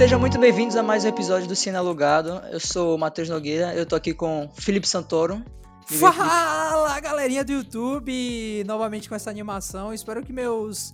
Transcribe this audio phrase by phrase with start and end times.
[0.00, 2.40] Sejam muito bem-vindos a mais um episódio do Cine Alugado.
[2.50, 5.44] Eu sou o Matheus Nogueira, eu tô aqui com Felipe Santoro.
[5.84, 8.64] Fala, galerinha do YouTube!
[8.66, 9.92] Novamente com essa animação.
[9.92, 10.90] Espero que meus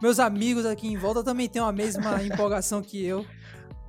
[0.00, 3.26] meus amigos aqui em volta também tenham a mesma empolgação que eu.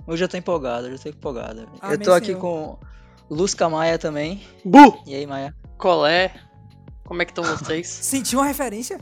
[0.07, 1.67] Hoje eu tô empolgado, hoje eu tô empolgado.
[1.79, 2.41] Amém, eu tô aqui senhor.
[2.41, 2.79] com
[3.29, 4.41] Lusca Maia também.
[4.65, 4.99] Bu!
[5.05, 5.55] E aí, Maia?
[5.77, 6.33] Colé.
[7.03, 7.85] Como é que estão vocês?
[8.01, 8.99] Sentiu uma referência?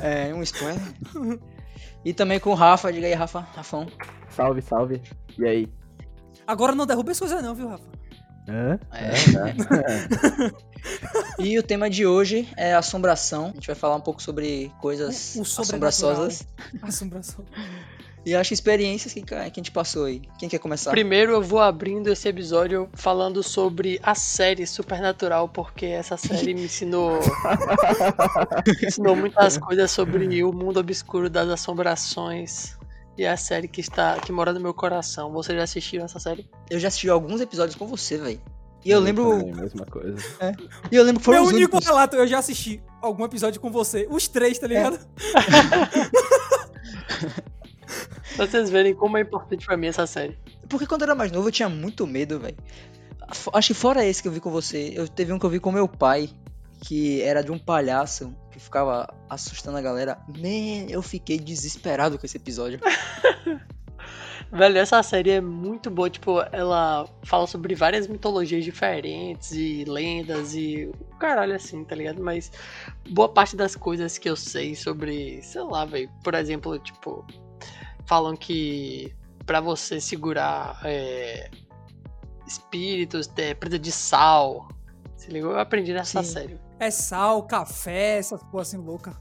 [0.00, 0.80] É, um spoiler.
[2.04, 3.86] e também com o Rafa, diga aí, Rafa, Rafão.
[4.30, 5.00] Salve, salve.
[5.38, 5.68] E aí?
[6.46, 7.84] Agora não derruba as coisas não, viu, Rafa?
[8.48, 8.78] Hã?
[8.92, 9.12] É.
[11.38, 13.50] E o tema de hoje é assombração.
[13.50, 16.44] A gente vai falar um pouco sobre coisas O- o assombraçosas.
[16.82, 17.44] Assombração.
[18.24, 20.22] E acho experiências que, que a gente passou aí.
[20.38, 20.92] Quem quer começar?
[20.92, 26.64] Primeiro eu vou abrindo esse episódio falando sobre a série Supernatural, porque essa série me
[26.64, 27.18] ensinou,
[28.66, 32.76] me ensinou muitas coisas sobre o mundo obscuro das assombrações.
[33.18, 35.32] E é a série que está que mora no meu coração.
[35.32, 36.48] Vocês já assistiram essa série?
[36.70, 38.40] Eu já assisti alguns episódios com você, velho.
[38.84, 39.38] E eu lembro.
[39.38, 40.18] Também, mesma coisa.
[40.90, 41.86] E eu lembro que foram Meu os único únicos.
[41.86, 44.08] relato, eu já assisti algum episódio com você.
[44.10, 44.98] Os três, tá ligado?
[48.36, 50.38] Pra vocês verem como é importante pra mim essa série.
[50.68, 52.56] Porque quando eu era mais novo eu tinha muito medo, velho.
[53.52, 55.60] Acho que fora esse que eu vi com você, eu teve um que eu vi
[55.60, 56.28] com meu pai,
[56.82, 60.18] que era de um palhaço que ficava assustando a galera.
[60.28, 62.80] Man, eu fiquei desesperado com esse episódio.
[64.52, 70.54] Velho, essa série é muito boa, tipo, ela fala sobre várias mitologias diferentes e lendas
[70.54, 72.22] e o caralho assim, tá ligado?
[72.22, 72.52] Mas
[73.08, 77.24] boa parte das coisas que eu sei sobre, sei lá, velho, por exemplo, tipo,
[78.06, 79.14] falam que
[79.44, 81.50] pra você segurar é,
[82.46, 84.68] espíritos, é, precisa de sal.
[85.16, 85.52] Se ligou?
[85.52, 86.32] Eu aprendi nessa Sim.
[86.32, 86.60] série.
[86.78, 89.16] É sal, café, essas porra assim louca.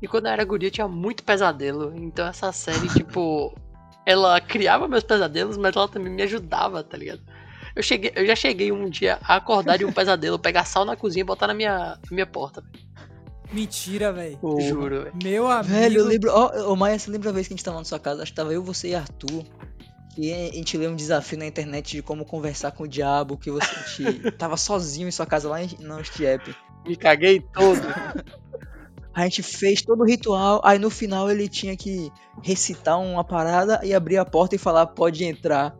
[0.00, 1.92] E quando eu era guria, eu tinha muito pesadelo.
[1.96, 3.54] Então essa série, tipo,
[4.06, 7.22] ela criava meus pesadelos, mas ela também me ajudava, tá ligado?
[7.74, 10.96] Eu, cheguei, eu já cheguei um dia a acordar de um pesadelo, pegar sal na
[10.96, 12.64] cozinha e botar na minha, na minha porta.
[13.52, 14.38] Mentira, velho.
[14.60, 15.12] Juro, velho.
[15.22, 15.72] Meu amigo.
[15.74, 16.30] Velho, eu lembro.
[16.32, 18.22] Ó, ô Maia, você lembra a vez que a gente tava na sua casa?
[18.22, 19.44] Acho que tava eu, você e Arthur.
[20.18, 23.50] E a gente leu um desafio na internet de como conversar com o diabo, que
[23.50, 26.54] você te- tava sozinho em sua casa lá em, no Stiep.
[26.86, 27.80] Me caguei todo.
[29.12, 32.10] A gente fez todo o ritual, aí no final ele tinha que
[32.42, 35.74] recitar uma parada e abrir a porta e falar, pode entrar.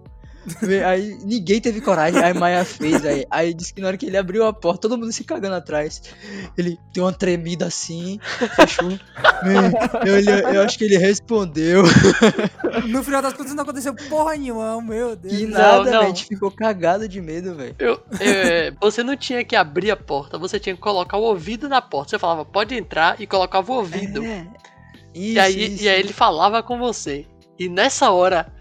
[0.87, 4.17] Aí ninguém teve coragem, aí Maia fez, aí, aí disse que na hora que ele
[4.17, 6.03] abriu a porta, todo mundo se cagando atrás.
[6.57, 8.19] Ele deu uma tremida assim,
[8.55, 8.91] fechou.
[10.05, 11.83] Eu, olhei- eu acho que ele respondeu.
[12.89, 15.34] No final das contas não aconteceu porra nenhuma, meu Deus.
[15.37, 15.84] Que Não, nada, não.
[15.84, 16.01] velho.
[16.01, 17.75] A gente ficou cagado de medo, velho.
[17.78, 21.69] Eu, é, você não tinha que abrir a porta, você tinha que colocar o ouvido
[21.69, 22.11] na porta.
[22.11, 24.23] Você falava, pode entrar, e colocava o ouvido.
[24.25, 24.47] É.
[25.15, 25.83] E Isso, aí, isso.
[25.84, 27.27] e aí ele falava com você.
[27.59, 28.53] E nessa hora,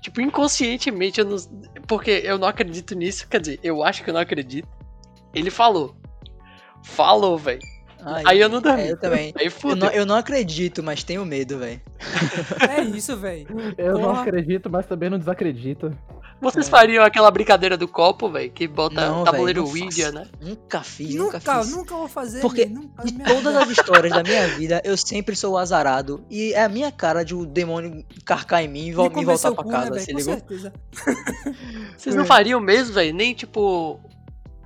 [0.00, 1.36] tipo, inconscientemente, eu não.
[1.86, 4.68] Porque eu não acredito nisso, quer dizer, eu acho que eu não acredito.
[5.34, 5.96] Ele falou.
[6.82, 7.60] Falou, velho.
[8.24, 8.82] Aí eu não dormi.
[8.82, 9.32] é, eu também.
[9.36, 11.80] Aí Eu não, eu não acredito, mas tenho medo, velho.
[12.70, 13.46] É isso, velho.
[13.76, 14.22] Eu não Porra.
[14.22, 15.90] acredito, mas também não desacredito.
[16.40, 18.50] Vocês fariam aquela brincadeira do copo, velho?
[18.50, 20.26] Que bota Não, o tabuleiro não Ouija, né?
[20.40, 21.70] Nunca fiz, nunca, Nunca, fiz.
[21.72, 22.40] nunca vou fazer.
[22.40, 23.62] Porque nunca, De todas vida.
[23.62, 26.24] as histórias da minha vida, eu sempre sou o azarado.
[26.30, 29.52] E é a minha cara de o demônio carcar em mim e me, comer voltar
[29.52, 30.34] pra cu, casa, né, se ligou?
[30.34, 30.72] certeza.
[31.96, 33.14] Vocês não fariam mesmo, velho?
[33.14, 34.00] Nem tipo.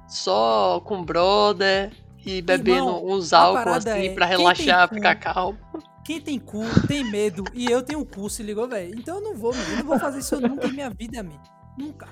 [0.09, 1.91] Só com brother
[2.25, 5.59] e bebendo Irmão, uns álcool assim é, pra relaxar, ficar calmo.
[6.05, 8.95] Quem tem cu tem medo e eu tenho cu, se ligou, velho?
[8.99, 9.71] Então eu não vou, mano.
[9.71, 11.41] Eu não vou fazer isso nunca em minha vida, man.
[11.79, 12.09] Nunca.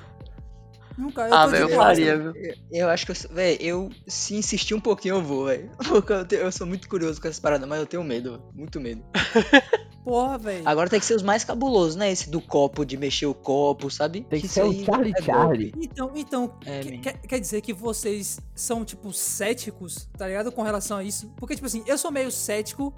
[0.99, 1.29] Nunca.
[1.29, 2.33] Eu Ah, de eu faria, viu?
[2.37, 5.71] Eu, eu acho que eu, véi, eu se insistir um pouquinho eu vou, velho.
[5.89, 8.41] Porque eu, tenho- eu sou muito curioso com essas paradas, mas eu tenho medo, véi,
[8.55, 9.03] muito medo.
[10.05, 10.67] Porra, velho.
[10.69, 12.11] Agora tem que ser os mais cabulosos, né?
[12.11, 14.23] Esse do copo, de mexer o copo, sabe?
[14.23, 15.73] Tem que Isso ser o aí Charlie é Charlie.
[15.79, 20.51] Então, então É, que- quer, quer dizer que vocês são, tipo, céticos, tá ligado?
[20.51, 21.31] Com relação a isso?
[21.37, 22.95] Porque, tipo assim, eu sou meio cético,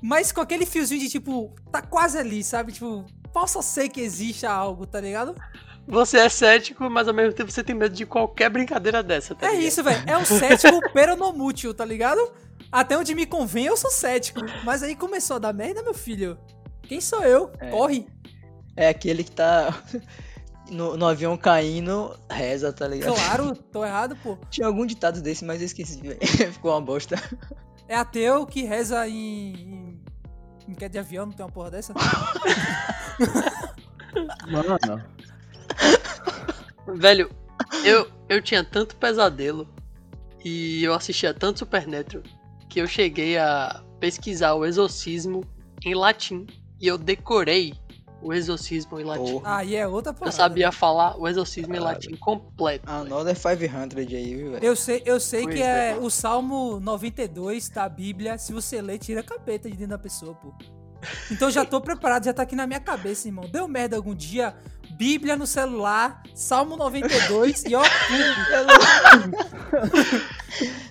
[0.00, 2.72] mas com aquele fiozinho de, tipo, tá quase ali, sabe?
[2.72, 5.34] Tipo, possa ser que exista algo, tá ligado?
[5.86, 9.46] Você é cético, mas ao mesmo tempo você tem medo de qualquer brincadeira dessa, tá
[9.46, 9.66] é ligado?
[9.66, 10.02] isso, velho.
[10.06, 12.20] É um cético peronomútil, tá ligado?
[12.70, 14.40] Até onde me convém, eu sou cético.
[14.64, 16.38] Mas aí começou a dar merda, meu filho.
[16.82, 17.50] Quem sou eu?
[17.58, 17.70] É.
[17.70, 18.06] Corre.
[18.76, 19.82] É aquele que tá
[20.70, 23.14] no, no avião caindo, reza, tá ligado?
[23.14, 24.38] Claro, tô errado, pô.
[24.50, 26.18] Tinha algum ditado desse, mas eu esqueci, velho.
[26.52, 27.16] Ficou uma bosta.
[27.88, 29.52] É ateu que reza em.
[29.52, 30.00] em...
[30.68, 31.92] em queda de avião, não tem uma porra dessa?
[34.48, 34.78] Mano,
[36.94, 37.30] Velho,
[37.84, 39.68] eu, eu tinha tanto pesadelo
[40.44, 42.22] e eu assistia tanto Supernatural
[42.68, 45.44] que eu cheguei a pesquisar o exorcismo
[45.84, 46.46] em latim
[46.80, 47.74] e eu decorei
[48.20, 49.32] o exorcismo em latim.
[49.32, 49.56] Porra.
[49.56, 50.36] Aí é outra Eu parada.
[50.36, 51.94] sabia falar o exorcismo em Caralho.
[51.96, 52.88] latim completo.
[52.88, 54.64] Another 500 aí, viu, velho?
[54.64, 55.90] Eu sei, eu sei Pois que é.
[55.90, 60.34] é o Salmo 92 da Bíblia, se você ler, tira capeta de dentro da pessoa,
[60.34, 60.52] pô.
[61.32, 63.44] Então já tô preparado, já tá aqui na minha cabeça, irmão.
[63.50, 64.54] Deu merda algum dia,
[65.02, 67.82] Bíblia no celular, Salmo 92 e ó,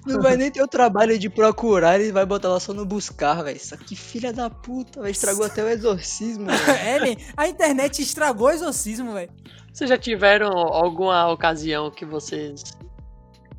[0.05, 3.41] Não vai nem ter o trabalho de procurar, ele vai botar lá só no buscar,
[3.41, 3.55] velho.
[3.55, 5.11] Isso aqui, filha da puta, velho.
[5.11, 6.71] Estragou até o exorcismo, velho.
[6.71, 9.31] é, man, a internet estragou o exorcismo, velho.
[9.71, 12.63] Vocês já tiveram alguma ocasião que vocês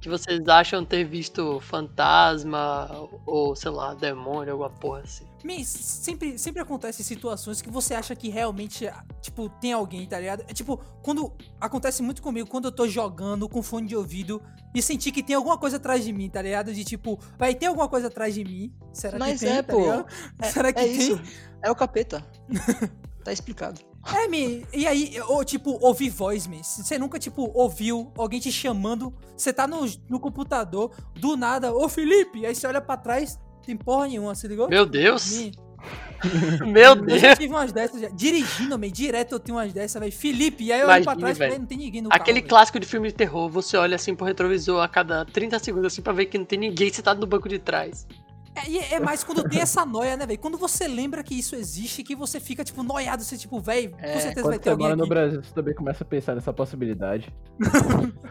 [0.03, 2.89] que vocês acham ter visto fantasma
[3.25, 5.25] ou sei lá, demônio, alguma porra assim?
[5.45, 8.89] Me- sempre, sempre acontece situações que você acha que realmente,
[9.21, 10.45] tipo, tem alguém, tá ligado?
[10.49, 11.33] É tipo, quando.
[11.61, 14.43] Acontece muito comigo quando eu tô jogando com fone de ouvido
[14.75, 16.73] e sentir que tem alguma coisa atrás de mim, tá ligado?
[16.73, 18.73] De tipo, vai ter alguma coisa atrás de mim?
[18.93, 19.81] Será Mas que tem, é, tá pô.
[19.81, 20.07] ligado?
[20.53, 20.97] Será que É tem?
[20.97, 21.21] isso.
[21.63, 22.25] É o capeta.
[23.25, 23.81] tá explicado.
[24.05, 26.63] É, me, e aí, ou tipo, ouvir voz, me.
[26.63, 31.89] Você nunca, tipo, ouviu alguém te chamando, você tá no, no computador, do nada, ô
[31.89, 34.69] Felipe, aí você olha pra trás, tem porra nenhuma, se ligou?
[34.69, 35.31] Meu Deus!
[35.33, 35.53] Me,
[36.67, 37.21] Meu eu Deus!
[37.21, 38.09] já tive umas dessas, já.
[38.09, 40.13] dirigindo, me, direto eu tenho umas dessas, velho.
[40.13, 42.49] Felipe, e aí eu olho pra Imagine, trás e não tem ninguém no Aquele carro,
[42.49, 46.03] clássico de filme de terror, você olha assim pro retrovisor a cada 30 segundos assim
[46.03, 48.07] pra ver que não tem ninguém sentado no banco de trás.
[48.55, 50.39] É, e é mais quando tem essa noia, né, velho?
[50.39, 53.99] Quando você lembra que isso existe, que você fica, tipo, noiado, você, tipo, velho, com
[54.01, 55.09] É, certeza vai ter você alguém no aqui.
[55.09, 57.33] Brasil, você também começa a pensar nessa possibilidade.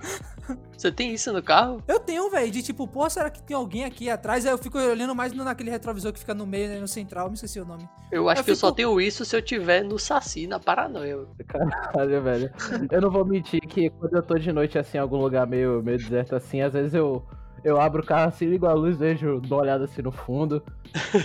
[0.78, 1.82] Você tem isso no carro?
[1.88, 4.46] Eu tenho, velho, de tipo, pô, será que tem alguém aqui atrás?
[4.46, 7.28] Aí eu fico olhando mais no- naquele retrovisor que fica no meio, né, no central,
[7.30, 7.88] me esqueci o nome.
[8.12, 10.60] Eu acho Eu que eu só fico- tenho isso se eu tiver no Saci, na
[10.60, 11.20] paranoia.
[11.48, 12.52] Caralho, velho.
[12.92, 15.82] Eu não vou mentir que quando eu tô de noite assim, em algum lugar meio,
[15.84, 17.24] meio deserto assim, às vezes eu,
[17.64, 20.64] eu abro o carro assim, ligo a luz, vejo, dou uma olhada assim no fundo.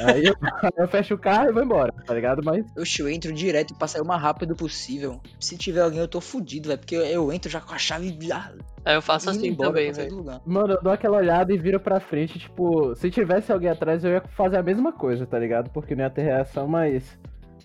[0.01, 0.35] Aí eu,
[0.77, 2.43] eu fecho o carro e vou embora, tá ligado?
[2.45, 5.21] Mas Oxe, eu entro direto pra sair o mais rápido possível.
[5.41, 6.79] Se tiver alguém, eu tô fudido, velho.
[6.79, 8.53] Porque eu, eu entro já com a chave já
[8.85, 10.41] Aí eu faço assim embora também, velho.
[10.47, 14.13] Mano, eu dou aquela olhada e viro pra frente, tipo, se tivesse alguém atrás eu
[14.13, 15.71] ia fazer a mesma coisa, tá ligado?
[15.71, 17.19] Porque não ia ter reação, mas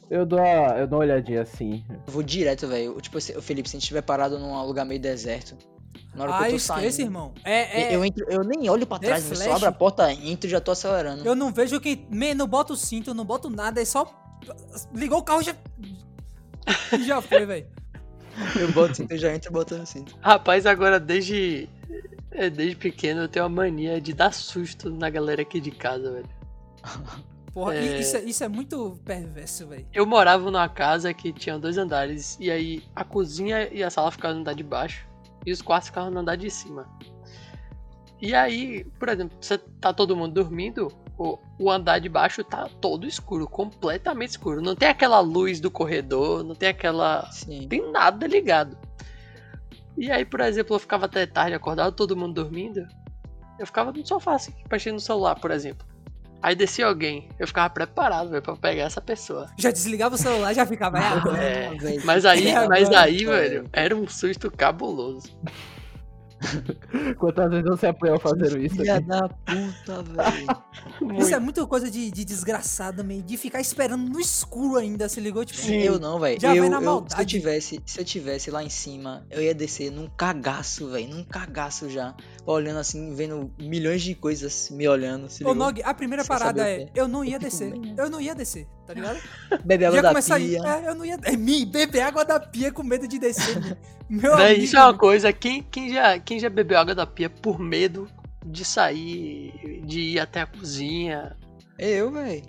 [0.10, 1.84] eu dou, a, eu dou uma olhadinha assim.
[1.90, 3.00] Eu vou direto, velho.
[3.00, 5.56] Tipo, se- ô, Felipe, se a gente estiver parado num lugar meio deserto,
[6.16, 7.02] na hora Ah, que eu tô esquece, saindo.
[7.08, 7.34] irmão.
[7.44, 10.12] É, é, Eu, entro, eu nem olho pra The trás, eu só abro a porta,
[10.12, 11.26] entro e já tô acelerando.
[11.26, 12.06] Eu não vejo quem.
[12.10, 14.12] Me, não boto o cinto, não boto nada, é só.
[14.94, 15.56] Ligou o carro e já.
[16.98, 17.68] E já foi, velho.
[18.60, 20.16] Eu boto cinto, eu já entro botando cinto.
[20.22, 21.68] Rapaz, agora desde.
[22.32, 26.12] é, Desde pequeno eu tenho a mania de dar susto na galera aqui de casa,
[26.12, 26.30] velho.
[27.54, 28.00] Porra, É.
[28.00, 29.86] isso, é, isso é muito perverso, velho.
[29.94, 34.10] Eu morava numa casa que tinha dois andares, e aí a cozinha e a sala
[34.10, 35.06] ficavam no andar de baixo,
[35.46, 36.88] e os quartos ficavam no andar de cima.
[38.22, 42.70] E aí, por exemplo, você tá todo mundo dormindo, o, o andar de baixo tá
[42.80, 44.62] todo escuro, completamente escuro.
[44.62, 47.26] Não tem aquela luz do corredor, não tem aquela.
[47.32, 47.68] Sim.
[47.68, 48.78] Tem nada ligado.
[49.98, 52.88] E aí, por exemplo, eu ficava até tarde acordado, todo mundo dormindo.
[53.60, 55.86] Eu ficava no sofá assim, mexendo no celular, por exemplo.
[56.42, 59.48] Aí descia alguém, eu ficava preparado, velho, pra pegar essa pessoa.
[59.58, 60.98] Já desligava o celular e já ficava.
[61.02, 61.44] É agora.
[61.44, 62.02] É, velho.
[62.04, 65.30] Mas aí, É mas aí, velho, era um susto cabuloso.
[67.18, 68.76] Quantas vezes você apoiou fazendo isso?
[68.76, 71.20] Filha da puta, velho.
[71.20, 73.22] Isso é muito coisa de, de desgraçado, meio.
[73.22, 75.46] De ficar esperando no escuro ainda, se ligou?
[75.46, 75.78] Tipo, Sim.
[75.78, 76.40] Eu não, velho.
[76.42, 77.26] Já vai Eu, na eu- se eu maldade.
[77.26, 81.90] tivesse, se eu tivesse lá em cima, eu ia descer num cagaço, velho, num cagaço
[81.90, 85.68] já, olhando assim, vendo milhões de coisas me olhando, se Ô, ligou?
[85.68, 87.74] Nog, a primeira Sem parada é, que eu não ia descer.
[87.98, 89.20] Eu não ia descer, tá ligado?
[89.64, 90.60] Bebe água da pia.
[90.60, 91.18] É, eu não ia.
[91.24, 93.78] É, me, beber água da pia com medo de descer.
[94.10, 94.62] meu amigo.
[94.62, 98.08] isso é uma coisa, quem, quem, já, quem já bebeu água da pia por medo
[98.46, 101.38] de sair, de ir até a cozinha,
[101.78, 102.44] Eu, velho.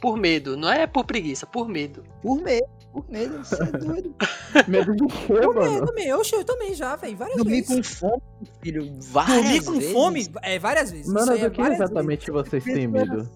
[0.00, 2.02] por medo, não é por preguiça, por medo.
[2.20, 4.14] Por medo, por medo, você é doido.
[4.66, 5.86] Medo de quê, Eu mano?
[5.86, 7.16] também, eu, eu também já, velho.
[7.16, 7.76] Várias Dormir vezes.
[7.76, 8.22] com fome,
[8.62, 9.92] filho, várias Dormir com vezes.
[9.92, 11.12] fome, é, várias vezes.
[11.12, 13.28] Mano, aí é do que exatamente vocês têm medo?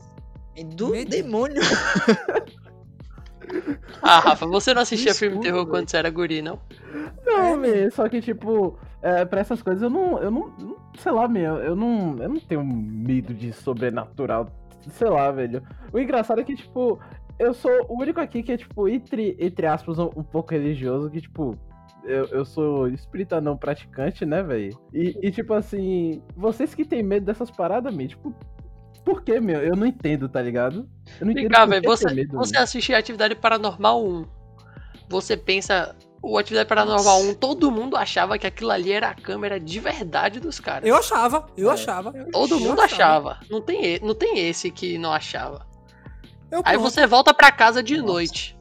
[0.76, 1.11] Do Medo.
[1.11, 1.61] demônio.
[4.00, 5.71] Ah, Rafa, você não assistia filme de Desculpa, terror velho.
[5.71, 6.59] quando você era guri, não?
[7.25, 10.76] Não, É, meu, só que, tipo, é, pra essas coisas eu não, eu não, não-
[10.99, 14.49] sei lá, meu, eu não, eu não tenho medo de sobrenatural,
[14.90, 15.62] sei lá, velho.
[15.92, 16.99] O engraçado é que, tipo,
[17.38, 21.11] eu sou o único aqui que é, tipo, entre, entre aspas, um, um pouco religioso,
[21.11, 21.56] que, tipo,
[22.04, 24.76] eu, eu sou espírita não praticante, né, velho?
[24.92, 28.35] E, e, tipo assim, vocês que têm medo dessas paradas, meu, tipo,
[29.04, 29.61] por que, meu?
[29.62, 30.88] Eu não entendo, tá ligado?
[31.21, 32.62] Eu não Vem entendo cá, que você, medo, você meu.
[32.62, 34.26] assiste Atividade Paranormal 1.
[35.09, 39.59] Você pensa, o Atividade Paranormal 1, todo mundo achava que aquilo ali era a câmera
[39.61, 40.88] de verdade dos caras.
[40.88, 41.75] Eu achava, eu É.
[41.75, 42.12] achava.
[42.32, 43.30] Todo eu mundo achava.
[43.32, 43.47] achava.
[43.50, 45.66] Não tem, não tem esse que não achava.
[46.50, 46.90] Eu, Aí pronto.
[46.90, 48.06] você volta pra casa de Nossa.
[48.06, 48.59] noite.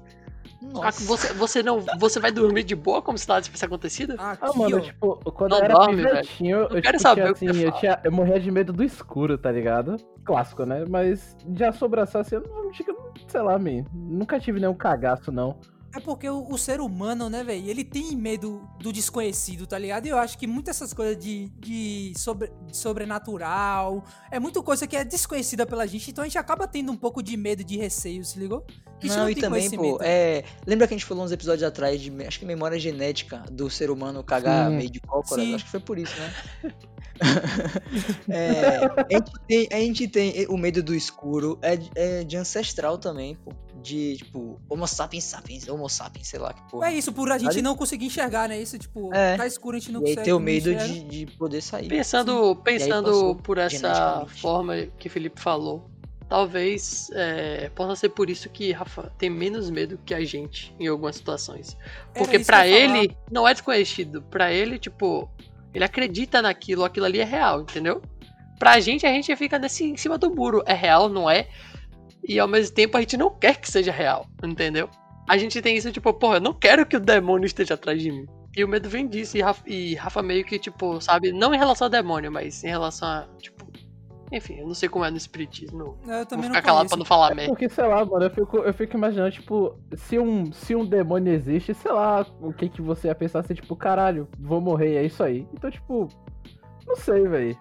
[0.81, 1.79] Ah, que você, você não.
[1.97, 4.13] Você vai dormir de boa como se nada tivesse acontecido?
[4.17, 4.79] Aqui, Ah, mano, ó.
[4.81, 7.71] tipo, quando Não eu era dorme, pivetinho, eu, quero tipo, saber tinha, que assim, eu,
[7.73, 9.97] tinha, eu morria de medo do escuro, tá ligado?
[10.23, 10.85] Clássico, né?
[10.87, 14.75] Mas de assombração, assim, eu não, acho que eu- sei lá, man, nunca tive nenhum
[14.75, 15.57] cagaço, não.
[15.93, 20.05] É porque o, o ser humano, né, velho, ele tem medo do desconhecido, tá ligado?
[20.05, 24.01] E eu acho que muitas essas coisas de, de, sobre, de sobrenatural
[24.31, 27.21] é muita coisa que é desconhecida pela gente, então a gente acaba tendo um pouco
[27.21, 28.65] de medo, de receio, se ligou?
[29.01, 30.43] Gente Não, e também, pô, é.
[30.65, 32.11] Lembra que a gente falou uns episódios atrás de.
[32.25, 34.77] Acho que memória genética do ser humano cagar Sim.
[34.77, 35.43] meio de cócoras?
[35.43, 35.55] Sim.
[35.55, 36.33] Acho que foi por isso, né?
[38.29, 42.35] É, a, gente tem, a gente tem o medo do escuro, é, de- é de
[42.37, 43.51] ancestral também, pô.
[43.81, 46.89] De, tipo, Homo sapiens sapiens, Homo sapiens, sei lá que porra.
[46.89, 48.59] É isso, por a gente não conseguir enxergar, né?
[48.59, 49.37] Isso, tipo, É.
[49.37, 50.23] tá escuro, a gente não e consegue.
[50.23, 51.87] ter o não medo de, de poder sair.
[51.89, 55.90] Pensando, pensando passou por essa forma que o Felipe falou,
[56.31, 60.87] talvez é, possa ser por isso que Rafa tem menos medo que a gente em
[60.87, 61.77] algumas situações.
[62.13, 62.67] Porque falar.
[62.67, 64.21] ele não é desconhecido.
[64.21, 65.29] Pra ele, tipo,
[65.73, 68.01] ele acredita naquilo, aquilo ali é real, entendeu?
[68.57, 70.63] Pra gente, a gente fica nesse, em cima do muro.
[70.65, 71.49] É real, não é?
[72.25, 74.89] E ao mesmo tempo a gente não quer que seja real, entendeu?
[75.27, 78.09] A gente tem isso, tipo, porra, eu não quero que o demônio esteja atrás de
[78.09, 78.25] mim.
[78.55, 79.35] E o medo vem disso.
[79.35, 82.69] E Rafa, e Rafa meio que, tipo, sabe, não em relação ao demônio, mas em
[82.69, 83.60] relação a, tipo.
[84.31, 85.97] Enfim, eu não sei como é no espiritismo.
[86.07, 87.51] Eu Vou também ficar não calado pra não falar É merda.
[87.51, 91.33] porque, sei lá, mano, eu fico, eu fico imaginando, tipo, se um, se um demônio
[91.33, 95.03] existe, sei lá, o que que você ia pensar assim, tipo, caralho, vou morrer, é
[95.03, 95.45] isso aí.
[95.53, 96.07] Então, tipo,
[96.87, 97.57] não sei, velho.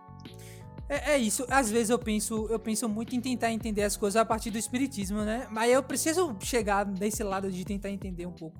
[0.89, 1.45] É, é isso.
[1.49, 4.59] Às vezes eu penso, eu penso muito em tentar entender as coisas a partir do
[4.59, 5.47] espiritismo, né?
[5.51, 8.59] Mas eu preciso chegar nesse lado de tentar entender um pouco.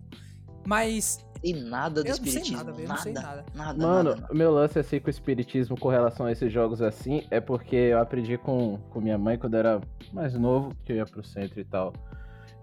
[0.67, 2.57] Mas E nada do eu não sei espiritismo.
[2.59, 2.85] nada, velho.
[2.85, 3.45] Eu nada, não sei nada.
[3.55, 4.35] nada, Mano, nada, nada.
[4.35, 7.99] meu lance assim com o espiritismo com relação a esses jogos assim é porque eu
[7.99, 9.81] aprendi com, com minha mãe quando eu era
[10.13, 11.93] mais novo, que eu ia pro centro e tal,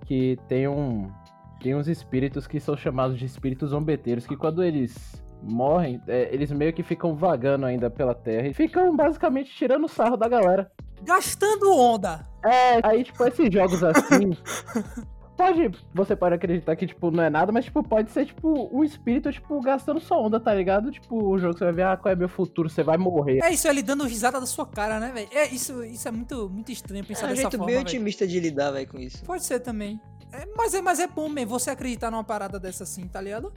[0.05, 1.11] que tem um
[1.59, 4.95] tem uns espíritos que são chamados de espíritos zombeteiros, que quando eles
[5.41, 10.15] morrem, é, eles meio que ficam vagando ainda pela terra e ficam basicamente tirando sarro
[10.15, 10.71] da galera.
[11.01, 12.27] Gastando onda.
[12.45, 14.37] É, aí tipo esses jogos assim
[15.37, 18.83] Pode, você pode acreditar que, tipo, não é nada, mas, tipo, pode ser, tipo, um
[18.83, 20.89] espírito, tipo, gastando sua onda, tá ligado?
[20.91, 23.39] Tipo, o jogo que você vai ver, ah, qual é meu futuro, você vai morrer.
[23.43, 25.27] É isso, ele dando risada da sua cara, né, velho?
[25.31, 27.85] É isso, isso é muito, muito estranho É pensar um dessa jeito forma, bem velho.
[27.87, 29.23] otimista de lidar, velho, com isso.
[29.23, 30.01] Pode ser também.
[30.33, 33.53] É, mas, é, mas é bom mesmo você acreditar numa parada dessa assim, tá ligado?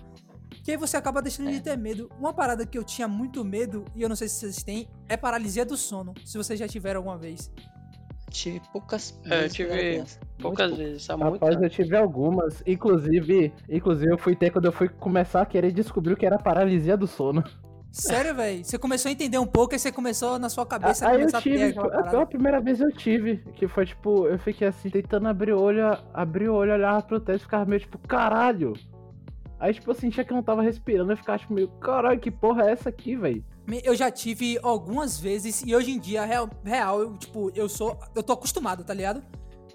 [0.63, 1.53] Que aí você acaba deixando É.
[1.53, 2.11] de ter medo.
[2.19, 5.17] Uma parada que eu tinha muito medo, e eu não sei se vocês têm, é
[5.17, 6.13] paralisia do sono.
[6.27, 7.51] Se vocês já tiveram alguma vez.
[8.31, 9.97] Tive poucas É, eu tive.
[9.99, 11.65] Muito Poucas vezes, há muito Rapaz, tempo.
[11.67, 12.63] eu tive algumas.
[12.67, 16.39] Inclusive, inclusive eu fui ter quando eu fui começar a querer descobrir o que era
[16.39, 17.45] paralisia do sono.
[17.91, 18.65] Sério, velho?
[18.65, 21.19] Você começou a entender um pouco, aí você começou na sua cabeça a Aí eu
[21.21, 24.69] começar a ter tive, a- pela primeira vez eu tive, que foi tipo, eu fiquei
[24.69, 27.99] assim, tentando abrir o olho, abrir o olho, olhava pro teto e ficava meio tipo,
[27.99, 28.75] caralho.
[29.59, 32.31] Aí, tipo, eu sentia que eu não tava respirando, eu ficava tipo meio, caralho, que
[32.31, 33.45] porra é essa aqui, velho?
[33.85, 37.99] Eu já tive algumas vezes e hoje em dia, real, real eu, tipo, eu sou.
[38.15, 39.23] Eu tô acostumado, tá ligado?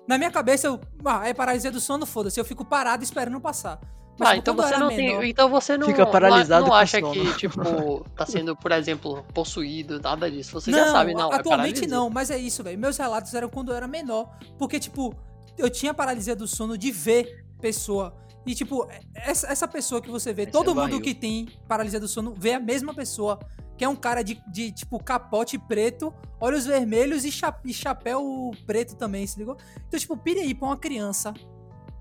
[0.07, 0.79] Na minha cabeça, eu.
[1.03, 2.39] Ah, é paralisia do sono, foda-se.
[2.39, 3.79] Eu fico parado esperando passar.
[4.17, 5.29] Mas, Ah, tipo, então você não menor- tem.
[5.29, 5.87] Então você não.
[5.87, 7.11] Fica paralisado Não, acha sono.
[7.11, 10.53] que, tipo, tá sendo, por exemplo, possuído, nada disso.
[10.53, 11.31] Você não, já sabe, não.
[11.31, 11.87] é atualmente paralisia.
[11.87, 12.79] não, mas é isso, velho.
[12.79, 14.29] Meus relatos eram quando eu era menor.
[14.57, 15.13] Porque, tipo,
[15.57, 18.15] eu tinha paralisia do sono de ver pessoa.
[18.45, 21.99] E, tipo, essa, essa pessoa que você vê, Esse todo é mundo que tem paralisia
[21.99, 23.39] do sono vê a mesma pessoa.
[23.77, 28.51] Que é um cara de, de tipo, capote preto, olhos vermelhos e, cha- e chapéu
[28.65, 29.57] preto também, se ligou?
[29.87, 31.33] Então, tipo, pire aí pra uma criança.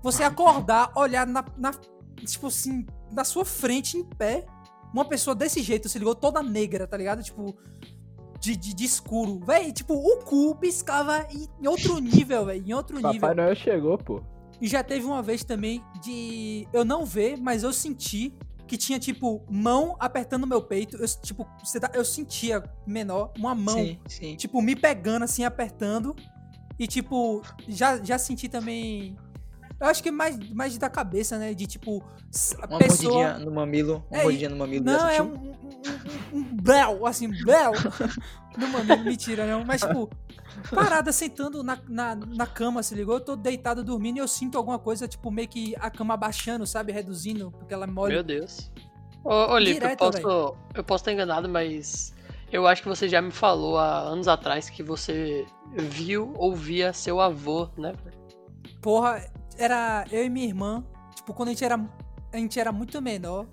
[0.01, 1.73] Você acordar, olhar na, na-
[2.25, 4.45] tipo assim, na sua frente, em pé,
[4.93, 6.15] uma pessoa desse jeito, se ligou?
[6.15, 7.21] Toda negra, tá ligado?
[7.21, 7.53] Tipo,
[8.39, 9.39] de, de, de escuro.
[9.45, 12.63] Véi, tipo, o cu piscava em, em outro nível, velho.
[12.65, 13.13] Em outro nível.
[13.19, 14.21] Papai Noel chegou, pô.
[14.61, 18.33] E já teve uma vez também de eu não ver, mas eu senti
[18.67, 20.97] que tinha, tipo, mão apertando meu peito.
[20.97, 24.35] Eu, tipo, você tá- eu sentia menor, uma mão, Sim, sim.
[24.35, 26.15] tipo, me pegando assim, apertando.
[26.77, 29.15] E, tipo, já, já senti também.
[29.79, 31.53] Eu acho que mais, mais da cabeça, né?
[31.53, 32.03] De tipo,
[32.67, 33.13] Uma pessoa.
[33.13, 34.05] mordidinha no mamilo.
[34.09, 34.83] Uma É, mordidinha no mamilo.
[34.85, 35.51] Não, é um, um,
[36.33, 37.71] um, um bel, assim, bel.
[38.57, 39.63] No mamilo, mentira, não.
[39.65, 40.09] Mas, tipo,
[40.73, 43.15] parada sentando na, na, na cama, se ligou?
[43.15, 46.65] Eu tô deitado dormindo e eu sinto alguma coisa, tipo, meio que a cama abaixando,
[46.65, 46.91] sabe?
[46.91, 48.15] Reduzindo, porque ela molha.
[48.15, 48.71] Meu Deus.
[49.23, 52.13] Ô, ô Lipe, eu posso, eu posso estar enganado, mas
[52.51, 56.93] eu acho que você já me falou há anos atrás que você viu ou via
[56.93, 57.93] seu avô, né?
[58.81, 59.25] Porra,
[59.57, 60.83] era eu e minha irmã,
[61.15, 61.79] tipo, quando a gente era,
[62.31, 63.47] a gente era muito menor.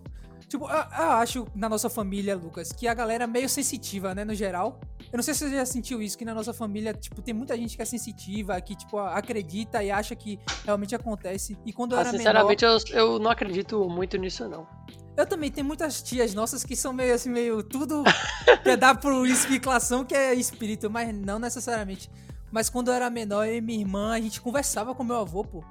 [0.52, 4.22] Tipo, eu, eu acho na nossa família, Lucas, que a galera é meio sensitiva, né,
[4.22, 4.78] no geral.
[5.10, 7.56] Eu não sei se você já sentiu isso, que na nossa família, tipo, tem muita
[7.56, 11.56] gente que é sensitiva, que, tipo, acredita e acha que realmente acontece.
[11.64, 12.78] E quando eu Ah, era sinceramente, menor...
[12.90, 14.66] eu, eu não acredito muito nisso, não.
[15.16, 18.04] Eu também tenho muitas tias nossas que são meio assim, meio tudo
[18.62, 22.10] que dar por especulação que é espírito, mas não necessariamente.
[22.50, 25.44] Mas quando eu era menor, eu e minha irmã, a gente conversava com meu avô,
[25.44, 25.64] pô.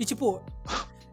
[0.00, 0.40] E tipo,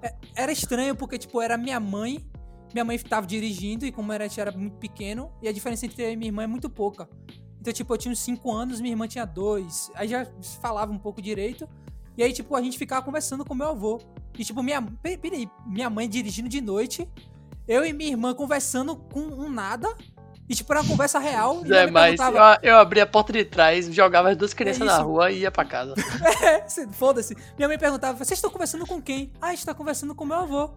[0.02, 2.26] é- era estranho porque, tipo, era minha mãe.
[2.74, 5.86] Minha mãe tava dirigindo e como era, a gente era muito pequeno, e a diferença
[5.86, 7.10] entre eu e minha irmã é muito pouca.
[7.60, 9.92] Então, tipo, eu tinha uns 5 anos, minha irmã tinha dois.
[9.96, 10.26] Aí já
[10.62, 11.68] falava um pouco direito.
[12.18, 14.00] E aí, tipo, a gente ficava conversando com meu avô.
[14.38, 14.82] E, tipo, minha.
[14.82, 17.08] pe- Peraí, minha mãe dirigindo de noite,
[17.68, 19.94] eu e minha irmã conversando com um nada.
[20.48, 21.62] E, tipo, era uma conversa real.
[21.66, 25.04] É, perguntava- eu, eu abri a porta de trás, jogava as duas crianças na isso.
[25.04, 25.94] rua e ia pra casa.
[26.42, 27.36] É, foda-se.
[27.58, 29.32] Minha mãe perguntava: vocês estão conversando com quem?
[29.42, 30.70] Ah, a gente tá conversando com meu avô.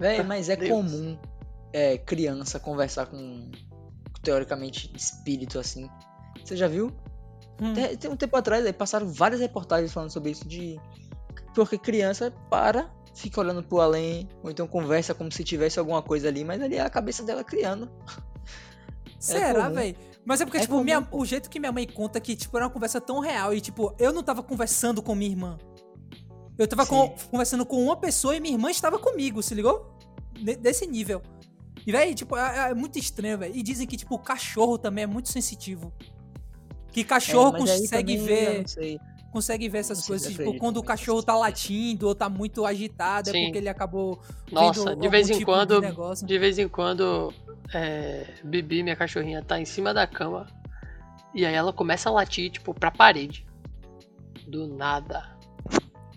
[0.00, 0.70] Véi, mas é Deus.
[0.70, 1.16] comum
[1.72, 3.50] é, criança conversar com,
[4.22, 5.88] teoricamente, espírito assim.
[6.44, 6.90] Você já viu?
[7.60, 7.74] Hum.
[7.74, 10.80] Tem, tem um tempo atrás aí passaram várias reportagens falando sobre isso de.
[11.54, 16.28] Porque criança para, fica olhando pro além, ou então conversa como se tivesse alguma coisa
[16.28, 17.90] ali, mas ali é a cabeça dela criando.
[19.18, 19.74] Será, comum.
[19.74, 19.96] velho?
[20.24, 22.56] Mas é porque, É tipo, comum, minha- o jeito que minha mãe conta que, tipo,
[22.56, 25.58] era uma conversa tão real e, tipo, eu não tava conversando com minha irmã.
[26.58, 29.96] Eu tava com- conversando com uma pessoa e minha irmã estava comigo, se ligou?
[30.60, 31.22] Desse nível.
[31.86, 33.54] E, velho, tipo, é, é muito estranho, velho.
[33.56, 35.92] E dizem que, tipo, o cachorro também é muito sensitivo.
[36.92, 38.64] Que cachorro É, consegue ver,
[39.32, 40.26] consegue ver essas coisas.
[40.26, 43.44] se Tipo, acredito quando o muito cachorro tá latindo ou tá muito agitado, é Sim.
[43.44, 44.20] porque ele acabou
[44.52, 46.26] Nossa, de vez algum em tipo de quando, negócio.
[46.26, 47.32] de vez em quando,
[47.72, 50.46] é, Bibi, minha cachorrinha, tá em cima da cama
[51.34, 53.46] e aí ela começa a latir, tipo, pra parede.
[54.48, 55.29] Do nada.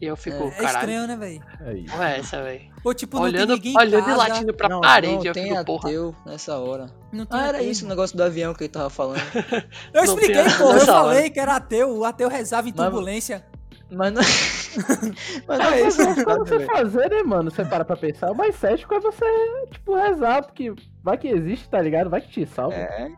[0.02, 1.42] E eu fico, É caralho, estranho, né, velho?
[1.62, 1.92] É isso.
[1.92, 2.62] porra é essa, velho?
[2.84, 5.24] Ou, tipo, Olhando, não tem ninguém em olhando e casa, latindo pra não, parede, não
[5.26, 5.88] eu tem fico, porra.
[5.90, 6.88] ateu nessa hora.
[7.12, 7.72] Não tem Ah, era ateu.
[7.72, 9.22] isso o negócio do avião que ele tava falando.
[9.94, 10.72] Eu Não expliquei, pô.
[10.74, 11.29] Eu falei hora.
[11.29, 11.98] que era ateu.
[11.98, 13.46] O ateu rezava em Mas- turbulência.
[13.92, 14.22] Mas não,
[15.48, 17.51] mas não é isso, né, você fazer, né, mano?
[17.51, 19.25] Você para pra pensar, o mais cético é você,
[19.72, 22.10] tipo, rezar, porque vai que existe, tá ligado?
[22.10, 22.75] Vai que te salva.
[22.75, 23.10] É,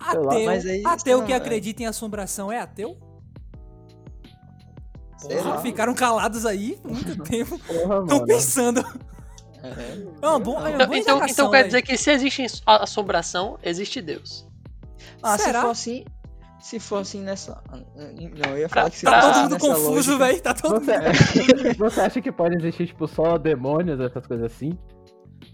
[0.00, 1.36] lá, Ateu, mas aí isso ateu não que é.
[1.36, 2.96] acredita em assombração é ateu?
[5.18, 5.58] Sei Porra, lá.
[5.60, 7.56] ficaram calados aí muito tempo.
[7.56, 8.84] Estão pensando.
[9.62, 9.68] É.
[10.22, 11.66] É uma boa, é uma Então, boa então, indagação, então quer velho.
[11.68, 14.46] dizer que se existe assombração, existe Deus.
[15.22, 15.60] Ah, Será?
[15.60, 16.04] se for assim.
[16.60, 17.62] Se for assim nessa.
[17.94, 20.40] Não, eu ia Pra- falar que se Tá todo mundo confuso, velho.
[20.40, 21.78] Tá todo Você, mundo.
[21.78, 24.78] você acha que pode existir, tipo, só demônios, essas coisas assim?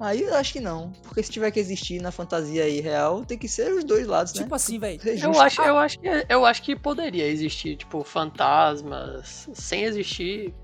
[0.00, 0.90] Aí eu acho que não.
[1.02, 4.32] Porque se tiver que existir na fantasia aí real, tem que ser os dois lados,
[4.32, 4.42] né?
[4.42, 4.98] Tipo assim, velho.
[4.98, 10.54] Ser Eu acho, eu, acho que, eu acho que poderia existir, tipo, fantasmas, sem existir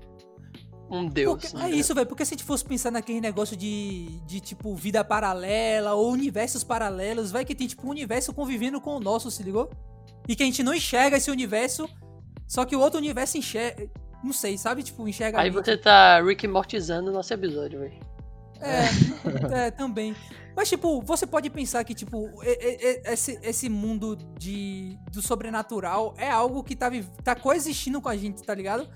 [0.89, 1.39] um Deus.
[1.39, 1.69] Porque- né?
[1.69, 2.07] é isso, velho.
[2.07, 6.63] Porque se a gente fosse pensar naquele negócio de, de, tipo, vida paralela ou universos
[6.63, 9.69] paralelos, vai que tem, tipo, um universo convivendo com o nosso, se ligou?
[10.27, 11.87] E que a gente não enxerga esse universo,
[12.47, 13.87] só que o outro universo enxerga.
[14.23, 14.81] Não sei, sabe?
[14.81, 15.37] Tipo, enxerga.
[15.37, 18.06] a Aí você tá Rick Mortizando o nosso episódio, velho.
[18.61, 20.15] É, é, também.
[20.55, 22.29] Mas, tipo, você pode pensar que, tipo,
[23.05, 26.89] esse, esse mundo de, do sobrenatural é algo que tá,
[27.23, 28.89] tá coexistindo com a gente, tá ligado?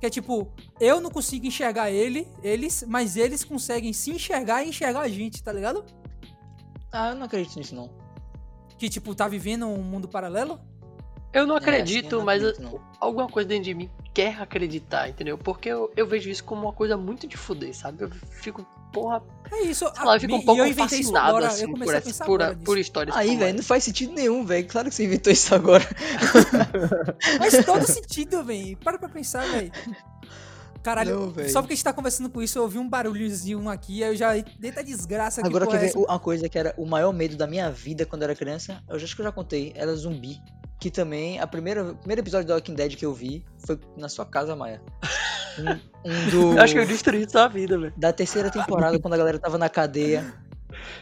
[0.00, 4.68] Que é tipo, eu não consigo enxergar ele, eles, mas eles conseguem se enxergar e
[4.70, 5.84] enxergar a gente, tá ligado?
[6.92, 7.90] Ah, eu não acredito nisso, não.
[8.78, 10.60] Que, tipo, tá vivendo um mundo paralelo?
[11.32, 12.80] Eu não É, assim, acredito, eu não mas acredito, não.
[13.00, 15.36] alguma coisa dentro de mim quer acreditar, entendeu?
[15.36, 18.04] Porque eu, eu vejo isso como uma coisa muito de fuder, sabe?
[18.04, 19.84] Eu fico, porra, É isso.
[19.94, 22.06] sei lá, eu fico um pouco eu inventei isso fascinado agora, assim por, a essa,
[22.06, 24.66] pensar por, agora por histórias Aí, velho, não faz sentido nenhum, velho.
[24.66, 25.84] Claro que você inventou isso agora.
[27.36, 28.74] Faz todo sentido, velho.
[28.78, 29.70] Para pra pensar, velho.
[30.82, 34.04] Caralho, Não, só porque a gente tá conversando com isso, eu ouvi um barulhozinho aqui,
[34.04, 35.48] aí eu já deita desgraça aqui.
[35.48, 35.98] Agora é ver essa?
[35.98, 38.80] uma coisa que era o maior medo da minha vida quando eu era criança?
[38.88, 39.72] Eu já- acho que eu já contei.
[39.74, 40.40] Era zumbi.
[40.78, 44.08] Que também, a primeira, o primeiro episódio do Walking Dead que eu vi foi na
[44.08, 44.82] sua casa, Maia.
[45.58, 47.94] Um, um do, acho que eu destruí sua vida, velho.
[47.96, 50.34] da terceira temporada, quando a galera tava na cadeia.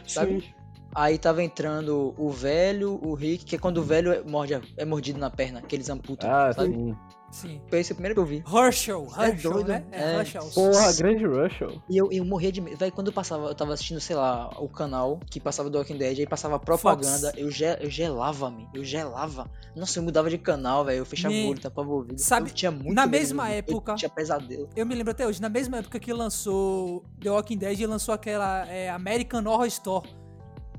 [0.07, 0.41] Sabe?
[0.41, 0.53] Sim.
[0.95, 4.85] Aí tava entrando o velho, o Rick, que é quando o velho é, morde, é
[4.85, 6.31] mordido na perna, que eles amputam.
[6.31, 6.73] Ah, sabe?
[6.73, 6.95] sim.
[7.35, 7.59] Sim.
[7.69, 8.43] Foi esse o primeiro que eu vi.
[8.51, 9.67] Herschel, é Herschel, doido?
[9.67, 9.83] né?
[9.91, 10.15] É, É.
[10.19, 10.49] Herschel.
[10.53, 11.81] Porra, grande Russell.
[11.89, 12.77] E eu, eu morria de medo.
[12.77, 15.97] Véi, quando eu passava, eu tava assistindo, sei lá, o canal que passava do Walking
[15.97, 19.51] Dead, aí passava propaganda, eu, ge, eu gelava-me, eu gelava.
[19.75, 22.17] Nossa, eu mudava de canal, velho, eu fechava Me- o olho, tapava o ouvido.
[22.19, 24.69] Sabe, eu tinha muito na medo mesma zumbi, época- Eu tinha pesadelo.
[24.75, 28.65] Eu me lembro até hoje, na mesma época que lançou The Walking Dead, lançou aquela
[28.69, 30.07] é, American Horror Store.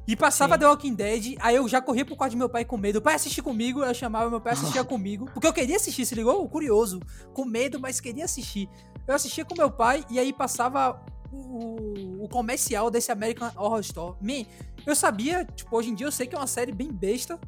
[0.06, 0.60] E passava Sim.
[0.60, 3.00] The Walking Dead, aí eu já corria pro quarto de meu pai com medo.
[3.00, 5.28] O pai assistir comigo, eu chamava meu pai assistia comigo.
[5.32, 6.48] Porque eu queria assistir, se ligou?
[6.48, 7.00] Curioso.
[7.32, 8.68] Com medo, mas queria assistir.
[9.06, 11.00] Eu assistia com meu pai e aí passava
[11.32, 14.16] o, o comercial desse American Horror Story.
[14.20, 14.46] Man,
[14.86, 17.38] eu sabia, tipo, hoje em dia eu sei que é uma série bem besta.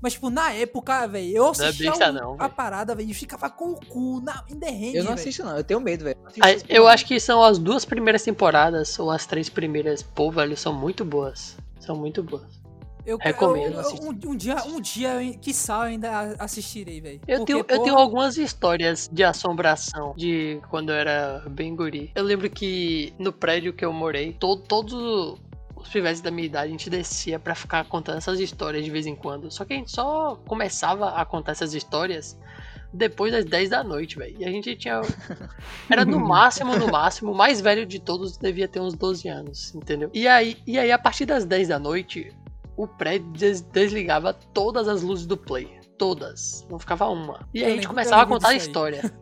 [0.00, 3.14] Mas, tipo, na época, velho, eu Não é assistia besta não, a parada, velho, e
[3.14, 5.56] ficava com o cu na, in the hand, Eu não assisto, não.
[5.56, 6.18] Eu tenho medo, velho.
[6.42, 10.54] Aí, Eu acho que são as duas primeiras temporadas, ou as três primeiras, pô, velho,
[10.58, 11.56] são muito boas.
[11.84, 12.62] São muito boas.
[13.06, 17.20] Eu, Recomendo, eu- eu- um, um dia, um dia, eu- quiçá, eu ainda assistirei, velho.
[17.28, 22.10] Eu, Porque, tenho, eu tenho algumas histórias de assombração de quando eu era bem guri.
[22.14, 24.94] Eu lembro que no prédio que eu morei, to- todos
[25.76, 29.06] os pivetes da minha idade, a gente descia pra ficar contando essas histórias de vez
[29.06, 29.50] em quando.
[29.50, 32.38] Só que a gente só começava a contar essas histórias
[32.94, 34.36] depois das 10 da noite, velho.
[34.38, 35.00] E a gente tinha.
[35.90, 39.74] Era no máximo, no máximo, o mais velho de todos devia ter uns 12 anos,
[39.74, 40.10] entendeu?
[40.14, 42.32] E aí, e aí a partir das 10 da noite,
[42.76, 45.68] o prédio des- desligava todas as luzes do play.
[45.98, 46.66] Todas.
[46.70, 47.48] Não ficava uma.
[47.52, 49.12] E aí a gente começava a contar a história.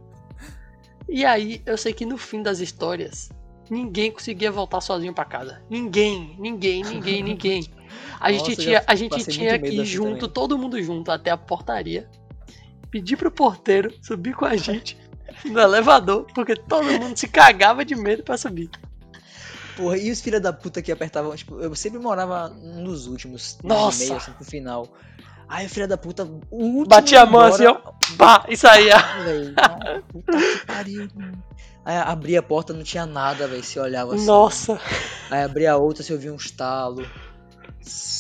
[1.09, 3.31] E aí eu sei que no fim das histórias,
[3.71, 5.63] ninguém conseguia voltar sozinho pra casa.
[5.69, 7.71] Ninguém, ninguém, ninguém, ninguém.
[8.19, 10.31] A Nossa, gente eu tinha, a gente tinha que ir assim junto, também.
[10.31, 12.09] todo mundo junto, até a portaria.
[12.92, 14.96] Pedir pro porteiro subir com a gente
[15.46, 18.70] no elevador, porque todo mundo se cagava de medo pra subir.
[19.76, 24.05] Porra, e os filha da puta que apertavam, tipo, eu sempre morava nos últimos Nossa!
[24.05, 24.87] meio, assim, pro final.
[25.48, 27.78] Aí o filho da puta, o último Batia a mão assim, ó.
[28.16, 29.22] Bah, isso aí, ó.
[29.24, 29.55] velho.
[29.55, 31.09] Não, Puta que pariu.
[31.14, 31.42] mano.
[31.85, 33.62] Aí abria a porta, não tinha nada, velho.
[33.64, 34.24] Se olhava assim.
[34.26, 34.78] Nossa,
[35.31, 37.07] Aí abria a outra, se ouvia um estalo.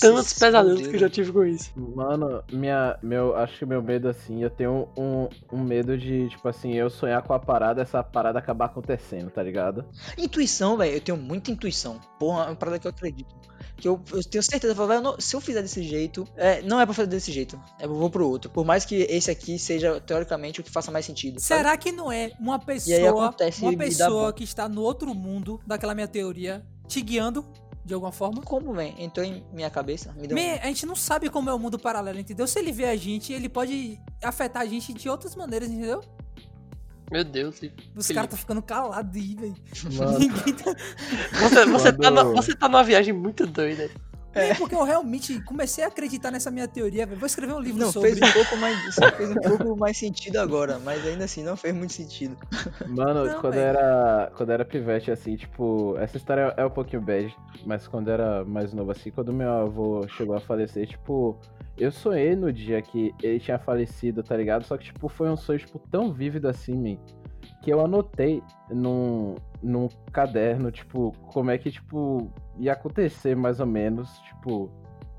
[0.00, 1.70] Tantos pesadelos que eu já tive com isso.
[1.76, 6.48] Mano, minha, meu, acho que meu medo, assim, eu tenho um, um medo de, tipo
[6.48, 9.84] assim, eu sonhar com a parada, essa parada acabar acontecendo, tá ligado?
[10.18, 10.94] Intuição, velho.
[10.96, 12.00] Eu tenho muita intuição.
[12.18, 13.34] Porra, é uma parada que eu acredito.
[13.76, 16.80] Que eu, eu tenho certeza, eu falo, não- se eu fizer desse jeito, é, não
[16.80, 17.60] é pra fazer desse jeito.
[17.80, 18.50] Eu vou pro outro.
[18.50, 21.40] Por mais que esse aqui seja, teoricamente, o que faça mais sentido.
[21.40, 21.60] sabe?
[21.62, 25.60] Será que não é uma aí pessoa, acontece uma pessoa que está no outro mundo,
[25.66, 27.44] daquela minha teoria, te guiando
[27.84, 28.40] de alguma forma?
[28.42, 28.94] Como, velho?
[28.98, 30.12] Entrou em minha cabeça?
[30.12, 32.46] Me deu um- Me- a gente não sabe como é o mundo paralelo, entendeu?
[32.46, 36.00] Se ele vê a gente, ele pode afetar a gente de outras maneiras, entendeu?
[37.10, 37.60] Meu Deus.
[37.94, 39.54] Os caras tá ficando calados aí, velho.
[40.64, 40.74] Tá...
[41.48, 43.90] Você, você, tá na- você tá numa viagem muito doida.
[44.34, 47.18] É porque eu realmente comecei a acreditar nessa minha teoria, velho.
[47.18, 48.14] Vou escrever um livro Não, sobre.
[48.14, 48.78] fez um pouco mais.
[48.94, 52.36] só fez um pouco mais sentido agora, mas ainda assim não fez muito sentido.
[52.88, 53.66] Mano, Não, quando velho.
[53.78, 57.34] era quando era pivete, assim, tipo, essa história é um pouquinho bad,
[57.66, 61.38] mas quando era mais novo, assim, quando meu avô chegou a falecer, tipo,
[61.76, 64.64] eu sonhei no dia que ele tinha falecido, tá ligado?
[64.64, 66.98] Só que, tipo, foi um sonho, tipo, tão vívido assim, man,
[67.62, 73.66] que eu anotei num, num caderno, tipo, como é que, tipo, ia acontecer mais ou
[73.66, 74.68] menos, tipo,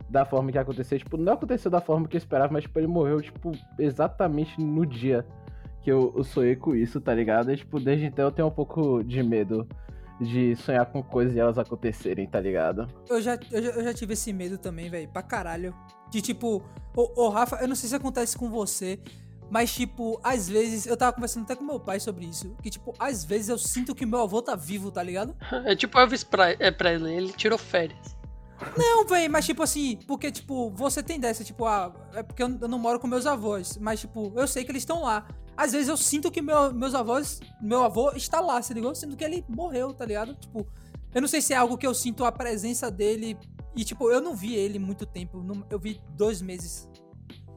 [0.09, 0.99] da forma que ia acontecer.
[0.99, 4.85] Tipo, não aconteceu da forma que eu esperava, mas, tipo, ele morreu, tipo, exatamente no
[4.85, 5.25] dia
[5.81, 7.51] que eu, eu sonhei com isso, tá ligado?
[7.51, 9.67] E, tipo, desde então eu tenho um pouco de medo
[10.19, 12.87] de sonhar com coisas e elas acontecerem, tá ligado?
[13.09, 15.73] Eu já, eu já, eu já tive esse medo também, velho, pra caralho.
[16.09, 16.63] De tipo,
[16.95, 18.99] ô, ô Rafa, eu não sei se acontece com você,
[19.49, 22.93] mas tipo, às vezes, eu tava conversando até com meu pai sobre isso, que tipo,
[22.97, 25.35] às vezes eu sinto que meu avô tá vivo, tá ligado?
[25.65, 26.25] É tipo Elvis
[26.59, 28.15] é, Presley, ele tirou férias.
[28.77, 32.49] Não, velho, mas tipo assim, porque tipo, você tem dessa, tipo, ah, é porque eu
[32.49, 35.27] não moro com meus avós, mas tipo, eu sei que eles estão lá.
[35.55, 38.95] Às vezes eu sinto que meu, meus avós, meu avô está lá, se ligou?
[38.95, 40.33] Sendo que ele morreu, tá ligado?
[40.35, 40.65] Tipo,
[41.13, 43.37] eu não sei se é algo que eu sinto a presença dele
[43.75, 46.87] e tipo, eu não vi ele muito tempo, eu vi dois meses.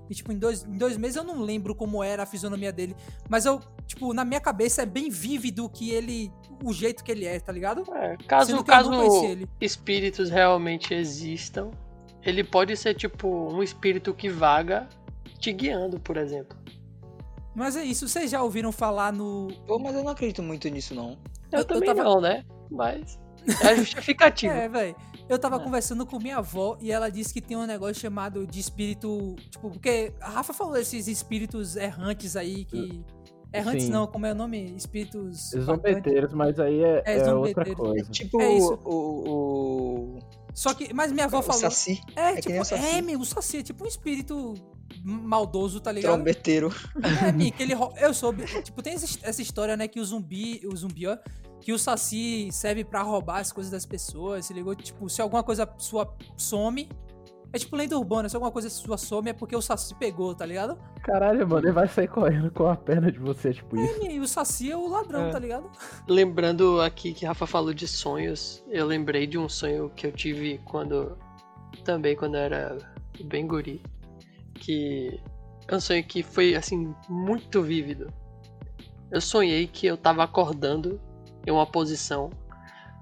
[0.09, 2.95] E tipo, em dois, em dois meses eu não lembro como era a fisionomia dele,
[3.29, 6.31] mas eu, tipo, na minha cabeça é bem vívido que ele,
[6.63, 7.83] o jeito que ele é, tá ligado?
[7.95, 9.49] É, caso eu caso não conheci ele.
[9.61, 11.71] espíritos realmente existam,
[12.23, 14.89] ele pode ser tipo um espírito que vaga
[15.39, 16.57] te guiando, por exemplo.
[17.55, 20.95] Mas é isso, vocês já ouviram falar no Pô, mas eu não acredito muito nisso,
[20.95, 21.11] não.
[21.11, 21.19] Eu,
[21.53, 22.45] Eu- eu também tava- não, né?
[22.71, 23.19] Mas
[23.63, 24.53] é justificativo.
[24.53, 24.97] É, velho.
[25.29, 25.59] Eu tava É.
[25.59, 29.35] conversando com minha avó e ela disse que tem um negócio chamado de espírito.
[29.51, 33.03] Tipo, porque a Rafa falou desses espíritos errantes aí que.
[33.53, 33.91] Errantes Sim.
[33.93, 34.75] não, como é o nome?
[34.77, 35.51] Espíritos.
[35.51, 38.11] Zombeteiros, mas aí é, É, é outra coisa.
[38.11, 38.79] Tipo É isso.
[38.85, 39.31] o.
[39.31, 40.19] o.
[40.53, 40.93] Só que.
[40.93, 41.61] Mas minha avó o falou.
[41.61, 42.85] Saci, É, que tipo, nem o Saci.
[42.85, 44.55] é, meu, o Saci é tipo um espírito
[45.03, 46.15] maldoso, tá ligado?
[46.15, 46.73] trombeteiro.
[47.29, 48.45] É, Mi, que ele Eu soube.
[48.63, 49.89] Tipo, tem essa essa história, né?
[49.89, 50.61] Que o zumbi.
[50.71, 51.17] O zumbi, ó.
[51.67, 54.47] Que o Saci serve pra roubar as coisas das pessoas.
[54.47, 54.73] Se ligou?
[54.77, 56.89] Tipo, se alguma coisa sua some.
[57.53, 60.47] É tipo lenda urbana, se alguma coisa sua some é porque o Saci pegou, tá
[60.47, 60.79] ligado?
[61.03, 64.01] Caralho, mano, ele vai sair correndo com a perna de você, tipo isso.
[64.07, 65.31] E o Saci é o ladrão, É.
[65.33, 65.69] tá ligado?
[66.07, 70.61] Lembrando aqui que Rafa falou de sonhos, eu lembrei de um sonho que eu tive
[70.65, 71.19] quando.
[71.83, 72.79] Também quando eu era
[73.25, 73.83] bem guri.
[74.55, 75.21] Que
[75.67, 78.13] é um sonho que foi assim, muito vívido.
[79.11, 81.01] Eu sonhei que eu tava acordando
[81.47, 82.31] em uma posição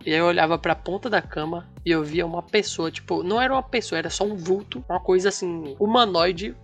[0.04, 3.40] E aí eu olhava pra ponta da cama e eu via uma pessoa, tipo, não
[3.40, 6.54] era uma pessoa, era só um vulto, uma coisa assim, humanoide,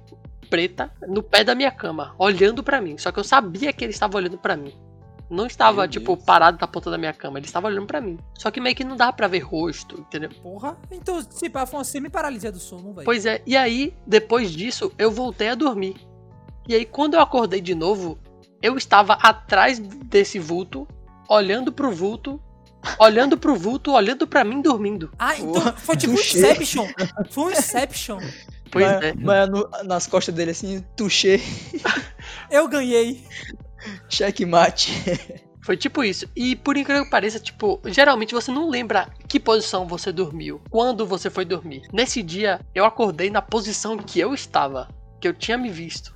[0.50, 2.98] preta, no pé da minha cama, olhando pra mim.
[2.98, 4.74] Só que eu sabia que ele estava olhando pra mim.
[5.30, 6.24] Não estava, Meu tipo, Deus.
[6.26, 8.18] parado na ponta da minha cama, ele estava olhando pra mim.
[8.36, 10.30] Só que meio que não dava pra ver rosto, entendeu?
[10.42, 10.76] Porra.
[10.90, 13.04] Então, se pá, foi uma semi-paralisia do sono, velho.
[13.04, 15.94] Pois é, e aí, depois disso, eu voltei a dormir.
[16.68, 18.18] E aí, quando eu acordei de novo,
[18.60, 20.86] eu estava atrás desse vulto,
[21.30, 22.42] olhando pro vulto,
[22.98, 25.10] olhando pro vulto, olhando pra mim dormindo.
[25.18, 26.16] Ah, então foi tipo um.
[26.16, 26.86] Inception.
[27.30, 28.18] Foi um Inception.
[28.70, 29.14] Pois mas, é.
[29.14, 31.40] mas no- nas costas dele assim, tuchê,
[32.50, 33.24] Eu ganhei.
[34.08, 34.92] checkmate.
[35.62, 36.26] Foi tipo isso.
[36.34, 41.06] E por incrível que pareça, tipo, geralmente você não lembra que posição você dormiu, quando
[41.06, 41.82] você foi dormir.
[41.92, 44.88] Nesse dia, eu acordei na posição que eu estava,
[45.20, 46.14] que eu tinha me visto.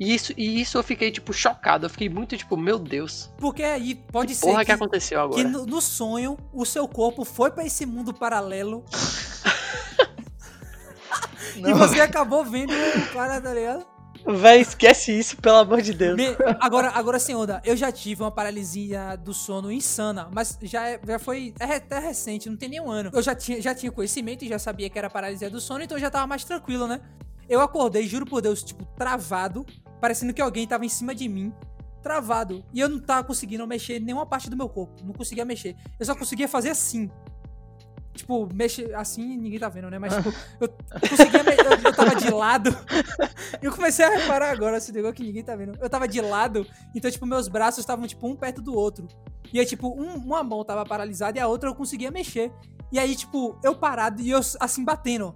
[0.00, 1.86] E isso, e isso eu fiquei, tipo, chocado.
[1.86, 3.30] Eu fiquei muito, tipo, meu Deus.
[3.38, 5.48] Porque aí pode ser Porra que, que aconteceu que agora.
[5.48, 8.84] no, no sonho o seu corpo foi pra esse mundo paralelo
[11.56, 13.86] e você acabou vendo o cara, tá ligado?
[14.24, 16.16] Véi, esquece isso, pelo amor de Deus.
[16.16, 20.88] Me- agora, agora sem onda, eu já tive uma paralisia do sono insana, mas já,
[20.88, 23.10] é- já foi é até recente, não tem nem um ano.
[23.12, 25.96] Eu já tinha, já tinha conhecimento e já sabia que era paralisia do sono, então
[25.96, 27.00] eu já tava mais tranquilo, né?
[27.48, 29.64] Eu acordei, juro por Deus, tipo, travado,
[30.00, 31.52] parecendo que alguém tava em cima de mim,
[32.02, 32.64] travado.
[32.72, 35.76] E eu não tava conseguindo mexer nenhuma parte do meu corpo, não conseguia mexer.
[35.98, 37.10] Eu só conseguia fazer assim.
[38.14, 39.98] Tipo, mexer assim, ninguém tá vendo, né?
[39.98, 40.28] Mas, tipo,
[40.60, 40.68] eu
[41.08, 41.42] conseguia.
[41.42, 42.70] me- Eu, eu tava de lado.
[43.62, 45.78] Eu comecei a reparar agora esse negócio que ninguém tá vendo.
[45.80, 49.08] Eu tava de lado, então, tipo, meus braços estavam, tipo, um perto do outro.
[49.52, 52.52] E aí, tipo, um- uma mão tava paralisada e a outra eu conseguia mexer.
[52.90, 55.34] E aí, tipo, eu parado e eu assim batendo.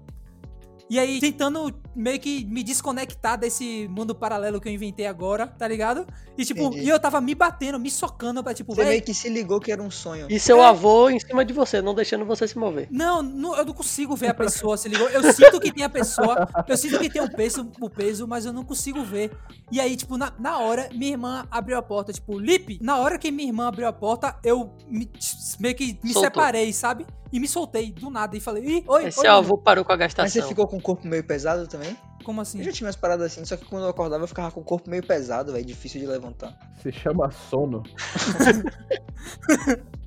[0.90, 5.66] E aí, tentando meio que me desconectar desse mundo paralelo que eu inventei agora, tá
[5.66, 6.06] ligado?
[6.37, 6.85] E tipo, Entendi.
[6.85, 9.72] e eu tava me batendo, me socando pra tipo, Você meio que se ligou que
[9.72, 10.26] era um sonho.
[10.30, 10.66] E seu É.
[10.66, 12.88] avô em cima de você, não deixando você se mover.
[12.90, 15.09] Não, não, eu não consigo ver a pessoa, se ligou?
[15.09, 18.44] Eu sinto que tem a pessoa, eu sinto que tem o peso, o peso, mas
[18.44, 19.30] eu não consigo ver.
[19.72, 23.18] E aí, tipo, na, na hora, minha irmã abriu a porta, tipo, Lipe, na hora
[23.18, 25.11] que minha irmã abriu a porta, eu me-
[25.59, 26.22] meio que me Soltou.
[26.24, 27.06] separei, sabe?
[27.32, 29.85] E me soltei do nada e falei, ih, oi, Aí oi, seu mano." avô parou
[29.85, 30.48] com a Mas você gastação.
[30.48, 31.96] ficou com o corpo meio pesado também?
[32.25, 32.59] Como assim?
[32.59, 34.64] Eu já tinha umas paradas assim, só que quando eu acordava eu ficava com o
[34.64, 36.59] corpo meio pesado, velho, difícil de levantar.
[36.83, 37.83] Se chama sono.